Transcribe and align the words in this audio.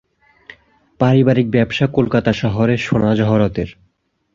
পারিবারিক 0.99 1.47
ব্যবসা 1.51 1.85
কলকাতা 1.87 2.31
শহরে 2.33 2.75
সোনা-জহরতের। 2.77 3.69